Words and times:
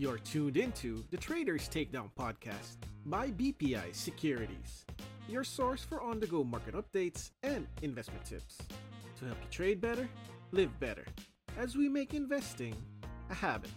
You're 0.00 0.18
tuned 0.18 0.56
into 0.56 1.02
the 1.10 1.16
Traders 1.16 1.68
Takedown 1.68 2.10
podcast 2.16 2.76
by 3.04 3.32
BPI 3.32 3.92
Securities, 3.92 4.86
your 5.28 5.42
source 5.42 5.82
for 5.82 6.00
on 6.00 6.20
the 6.20 6.26
go 6.28 6.44
market 6.44 6.76
updates 6.76 7.32
and 7.42 7.66
investment 7.82 8.24
tips 8.24 8.58
to 9.18 9.24
help 9.24 9.38
you 9.42 9.48
trade 9.50 9.80
better, 9.80 10.08
live 10.52 10.70
better, 10.78 11.04
as 11.58 11.74
we 11.74 11.88
make 11.88 12.14
investing 12.14 12.76
a 13.28 13.34
habit. 13.34 13.70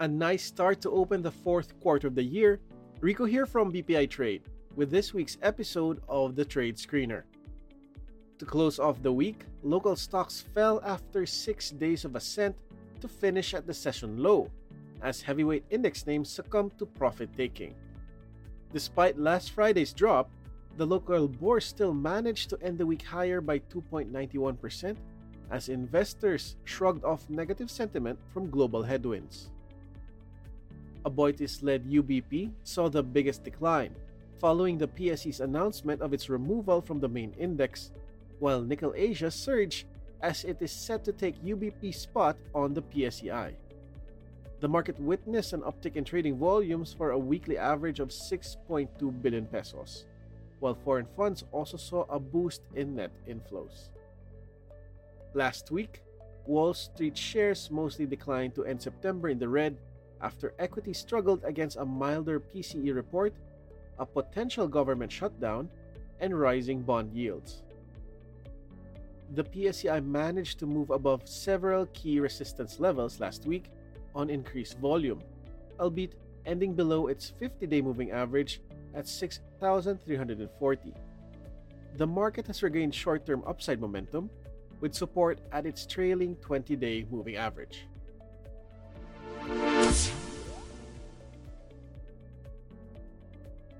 A 0.00 0.08
nice 0.08 0.42
start 0.42 0.80
to 0.80 0.90
open 0.90 1.20
the 1.20 1.30
fourth 1.30 1.78
quarter 1.80 2.06
of 2.06 2.14
the 2.14 2.24
year. 2.24 2.62
Rico 3.02 3.26
here 3.26 3.44
from 3.44 3.70
BPI 3.70 4.08
Trade 4.08 4.48
with 4.76 4.90
this 4.90 5.14
week's 5.14 5.38
episode 5.42 6.00
of 6.08 6.34
the 6.34 6.44
Trade 6.44 6.76
Screener. 6.76 7.22
To 8.38 8.44
close 8.44 8.78
off 8.78 9.02
the 9.02 9.12
week, 9.12 9.44
local 9.62 9.94
stocks 9.94 10.40
fell 10.40 10.80
after 10.84 11.24
six 11.26 11.70
days 11.70 12.04
of 12.04 12.16
ascent 12.16 12.56
to 13.00 13.06
finish 13.06 13.54
at 13.54 13.66
the 13.66 13.74
session 13.74 14.18
low, 14.18 14.50
as 15.02 15.22
heavyweight 15.22 15.64
index 15.70 16.06
names 16.06 16.28
succumbed 16.28 16.76
to 16.78 16.86
profit 16.86 17.30
taking. 17.36 17.74
Despite 18.72 19.18
last 19.18 19.52
Friday's 19.52 19.92
drop, 19.92 20.30
the 20.76 20.86
local 20.86 21.28
bourse 21.28 21.66
still 21.66 21.94
managed 21.94 22.50
to 22.50 22.58
end 22.60 22.78
the 22.78 22.86
week 22.86 23.02
higher 23.02 23.40
by 23.40 23.60
2.91% 23.60 24.96
as 25.52 25.68
investors 25.68 26.56
shrugged 26.64 27.04
off 27.04 27.30
negative 27.30 27.70
sentiment 27.70 28.18
from 28.32 28.50
global 28.50 28.82
headwinds. 28.82 29.50
Aboitiz 31.04 31.62
led 31.62 31.84
UBP 31.84 32.50
saw 32.64 32.88
the 32.88 33.02
biggest 33.02 33.44
decline, 33.44 33.94
following 34.38 34.78
the 34.78 34.88
PSE's 34.88 35.40
announcement 35.40 36.00
of 36.00 36.12
its 36.12 36.28
removal 36.28 36.80
from 36.80 37.00
the 37.00 37.08
main 37.08 37.32
index, 37.38 37.90
while 38.38 38.62
Nickel 38.62 38.92
Asia 38.96 39.30
surged 39.30 39.86
as 40.20 40.44
it 40.44 40.56
is 40.60 40.72
set 40.72 41.04
to 41.04 41.12
take 41.12 41.42
UBP's 41.42 41.98
spot 41.98 42.36
on 42.54 42.74
the 42.74 42.82
PSEI. 42.82 43.54
The 44.60 44.68
market 44.68 44.98
witnessed 44.98 45.52
an 45.52 45.60
uptick 45.60 45.96
in 45.96 46.04
trading 46.04 46.38
volumes 46.38 46.94
for 46.96 47.10
a 47.10 47.18
weekly 47.18 47.58
average 47.58 48.00
of 48.00 48.08
6.2 48.08 48.88
billion 49.20 49.46
pesos, 49.46 50.06
while 50.60 50.74
foreign 50.74 51.06
funds 51.16 51.44
also 51.52 51.76
saw 51.76 52.04
a 52.08 52.18
boost 52.18 52.62
in 52.74 52.96
net 52.96 53.12
inflows. 53.28 53.90
Last 55.34 55.70
week, 55.70 56.00
Wall 56.46 56.72
Street 56.72 57.16
shares 57.16 57.70
mostly 57.70 58.06
declined 58.06 58.54
to 58.54 58.64
end 58.64 58.80
September 58.80 59.28
in 59.28 59.38
the 59.38 59.48
red 59.48 59.76
after 60.20 60.54
equity 60.58 60.92
struggled 60.92 61.44
against 61.44 61.76
a 61.76 61.84
milder 61.84 62.40
PCE 62.40 62.94
report 62.94 63.34
a 63.98 64.06
potential 64.06 64.68
government 64.68 65.10
shutdown, 65.10 65.68
and 66.20 66.38
rising 66.38 66.80
bond 66.82 67.12
yields. 67.12 67.62
The 69.34 69.44
PSEI 69.44 70.04
managed 70.04 70.58
to 70.60 70.66
move 70.66 70.90
above 70.90 71.28
several 71.28 71.86
key 71.86 72.20
resistance 72.20 72.78
levels 72.78 73.20
last 73.20 73.46
week 73.46 73.64
on 74.14 74.30
increased 74.30 74.78
volume, 74.78 75.20
albeit 75.80 76.14
ending 76.46 76.74
below 76.74 77.08
its 77.08 77.30
50 77.38 77.66
day 77.66 77.80
moving 77.80 78.10
average 78.10 78.60
at 78.94 79.08
6,340. 79.08 80.94
The 81.96 82.06
market 82.06 82.46
has 82.46 82.62
regained 82.62 82.94
short 82.94 83.26
term 83.26 83.42
upside 83.46 83.80
momentum, 83.80 84.30
with 84.80 84.94
support 84.94 85.38
at 85.52 85.66
its 85.66 85.86
trailing 85.86 86.36
20 86.36 86.76
day 86.76 87.06
moving 87.10 87.36
average. 87.36 87.86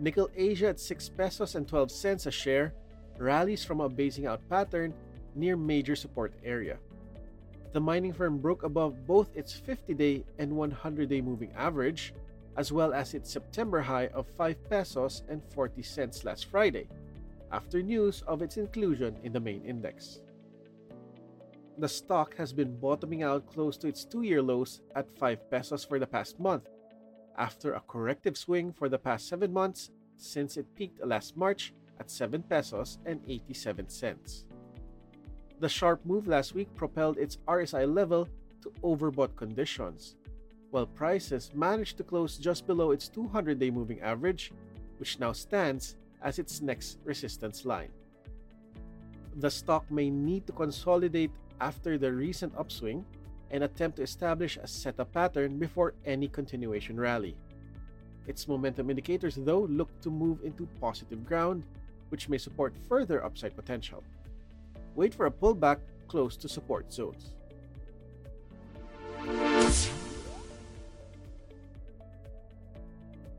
Nickel 0.00 0.30
Asia 0.36 0.68
at 0.68 0.80
6 0.80 1.08
pesos 1.10 1.54
and 1.54 1.68
12 1.68 1.90
cents 1.90 2.26
a 2.26 2.30
share 2.30 2.74
rallies 3.18 3.64
from 3.64 3.80
a 3.80 3.88
basing 3.88 4.26
out 4.26 4.40
pattern 4.48 4.92
near 5.34 5.56
major 5.56 5.94
support 5.94 6.34
area. 6.44 6.78
The 7.72 7.80
mining 7.80 8.12
firm 8.12 8.38
broke 8.38 8.62
above 8.62 9.06
both 9.06 9.36
its 9.36 9.60
50-day 9.60 10.24
and 10.38 10.52
100-day 10.52 11.20
moving 11.20 11.52
average, 11.56 12.14
as 12.56 12.70
well 12.70 12.92
as 12.92 13.14
its 13.14 13.32
September 13.32 13.80
high 13.80 14.08
of 14.08 14.26
5 14.36 14.70
pesos 14.70 15.22
and 15.28 15.42
40 15.54 15.82
cents 15.82 16.24
last 16.24 16.46
Friday, 16.46 16.88
after 17.52 17.82
news 17.82 18.22
of 18.26 18.42
its 18.42 18.56
inclusion 18.56 19.16
in 19.22 19.32
the 19.32 19.40
main 19.40 19.64
index. 19.64 20.20
The 21.78 21.88
stock 21.88 22.36
has 22.36 22.52
been 22.52 22.76
bottoming 22.78 23.24
out 23.24 23.46
close 23.52 23.76
to 23.78 23.88
its 23.88 24.04
two-year 24.04 24.40
lows 24.40 24.80
at 24.94 25.08
5 25.18 25.50
pesos 25.50 25.84
for 25.84 25.98
the 25.98 26.06
past 26.06 26.38
month, 26.38 26.68
after 27.38 27.74
a 27.74 27.80
corrective 27.80 28.36
swing 28.36 28.72
for 28.72 28.88
the 28.88 28.98
past 28.98 29.28
7 29.28 29.52
months 29.52 29.90
since 30.16 30.56
it 30.56 30.74
peaked 30.74 31.04
last 31.04 31.36
March 31.36 31.72
at 31.98 32.10
7 32.10 32.42
pesos 32.42 32.98
and 33.06 33.20
87 33.26 33.88
cents. 33.88 34.44
The 35.60 35.68
sharp 35.68 36.04
move 36.04 36.26
last 36.26 36.54
week 36.54 36.68
propelled 36.74 37.18
its 37.18 37.38
RSI 37.46 37.92
level 37.92 38.28
to 38.62 38.70
overbought 38.82 39.36
conditions, 39.36 40.16
while 40.70 40.86
prices 40.86 41.52
managed 41.54 41.96
to 41.98 42.04
close 42.04 42.36
just 42.36 42.66
below 42.66 42.90
its 42.90 43.08
200 43.08 43.58
day 43.58 43.70
moving 43.70 44.00
average, 44.00 44.52
which 44.98 45.20
now 45.20 45.32
stands 45.32 45.96
as 46.22 46.38
its 46.38 46.60
next 46.60 46.98
resistance 47.04 47.64
line. 47.64 47.90
The 49.36 49.50
stock 49.50 49.90
may 49.90 50.10
need 50.10 50.46
to 50.46 50.52
consolidate 50.52 51.30
after 51.60 51.98
the 51.98 52.12
recent 52.12 52.52
upswing 52.56 53.04
and 53.50 53.64
attempt 53.64 53.96
to 53.96 54.02
establish 54.02 54.56
a 54.56 54.66
setup 54.66 55.12
pattern 55.12 55.58
before 55.58 55.94
any 56.04 56.28
continuation 56.28 56.98
rally. 56.98 57.36
Its 58.26 58.48
momentum 58.48 58.90
indicators, 58.90 59.36
though, 59.36 59.62
look 59.62 59.90
to 60.00 60.10
move 60.10 60.40
into 60.42 60.66
positive 60.80 61.24
ground, 61.26 61.62
which 62.08 62.28
may 62.28 62.38
support 62.38 62.74
further 62.88 63.24
upside 63.24 63.54
potential. 63.54 64.02
Wait 64.94 65.14
for 65.14 65.26
a 65.26 65.30
pullback 65.30 65.78
close 66.08 66.36
to 66.36 66.48
support 66.48 66.92
zones. 66.92 67.32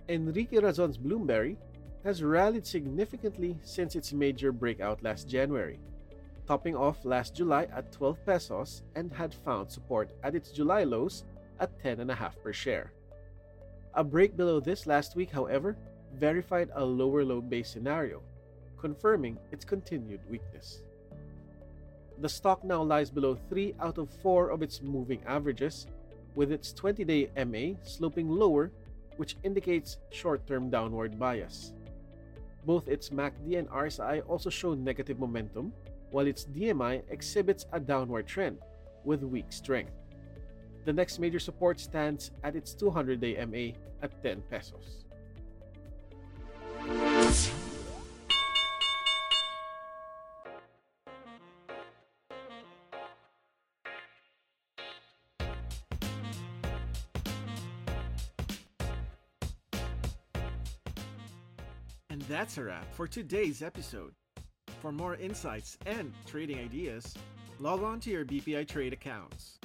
Enrique 0.07 0.59
Razon's 0.59 0.97
Bloomberry 0.97 1.57
has 2.03 2.21
rallied 2.21 2.65
significantly 2.65 3.57
since 3.63 3.95
its 3.95 4.13
major 4.13 4.51
breakout 4.51 5.01
last 5.01 5.27
January 5.27 5.79
topping 6.47 6.75
off 6.75 7.05
last 7.05 7.35
July 7.35 7.67
at 7.73 7.91
12 7.91 8.25
pesos 8.25 8.83
and 8.95 9.11
had 9.11 9.33
found 9.33 9.71
support 9.71 10.11
at 10.23 10.35
its 10.35 10.51
July 10.51 10.83
lows 10.83 11.23
at 11.59 11.77
10.5 11.83 12.43
per 12.43 12.53
share. 12.53 12.91
A 13.93 14.03
break 14.03 14.35
below 14.35 14.59
this 14.59 14.87
last 14.87 15.15
week, 15.15 15.31
however, 15.31 15.77
verified 16.13 16.69
a 16.75 16.83
lower 16.83 17.23
low 17.23 17.41
base 17.41 17.69
scenario, 17.69 18.21
confirming 18.77 19.37
its 19.51 19.65
continued 19.65 20.21
weakness. 20.29 20.83
The 22.19 22.29
stock 22.29 22.63
now 22.63 22.81
lies 22.81 23.09
below 23.09 23.35
3 23.49 23.75
out 23.79 23.97
of 23.97 24.09
4 24.21 24.49
of 24.49 24.61
its 24.61 24.81
moving 24.81 25.21
averages, 25.25 25.87
with 26.35 26.51
its 26.51 26.73
20 26.73 27.03
day 27.05 27.29
MA 27.45 27.79
sloping 27.83 28.29
lower, 28.29 28.71
which 29.17 29.37
indicates 29.43 29.97
short 30.11 30.45
term 30.47 30.69
downward 30.69 31.17
bias. 31.17 31.73
Both 32.65 32.87
its 32.87 33.09
MACD 33.09 33.59
and 33.59 33.69
RSI 33.69 34.23
also 34.27 34.49
show 34.49 34.73
negative 34.73 35.19
momentum, 35.19 35.71
while 36.11 36.27
its 36.27 36.45
DMI 36.45 37.03
exhibits 37.09 37.65
a 37.71 37.79
downward 37.79 38.27
trend 38.27 38.57
with 39.03 39.23
weak 39.23 39.51
strength. 39.51 39.93
The 40.85 40.93
next 40.93 41.19
major 41.19 41.39
support 41.39 41.79
stands 41.79 42.31
at 42.43 42.55
its 42.55 42.73
200 42.73 43.19
day 43.19 43.43
MA 43.45 43.75
at 44.03 44.21
10 44.23 44.43
pesos. 44.49 45.05
And 62.15 62.21
that's 62.29 62.57
a 62.57 62.63
wrap 62.63 62.93
for 62.93 63.07
today's 63.07 63.61
episode. 63.61 64.13
For 64.85 64.91
more 64.91 65.15
insights 65.15 65.79
and 65.87 66.13
trading 66.27 66.59
ideas, 66.59 67.15
log 67.59 67.81
on 67.81 67.99
to 68.01 68.11
your 68.11 68.23
BPI 68.23 68.67
Trade 68.67 68.93
accounts 68.93 69.57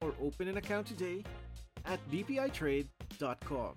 or 0.00 0.14
open 0.22 0.46
an 0.46 0.56
account 0.56 0.86
today 0.86 1.24
at 1.84 1.98
bpitrade.com. 2.12 3.74